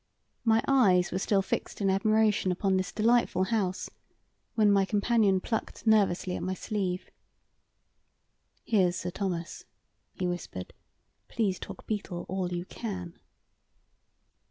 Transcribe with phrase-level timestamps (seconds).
[0.43, 3.87] My eyes were still fixed in admiration upon this delightful house
[4.55, 7.11] when my companion plucked nervously at my sleeve.
[8.63, 9.63] "Here's Sir Thomas,"
[10.11, 10.73] he whispered.
[11.27, 13.19] "Please talk beetle all you can."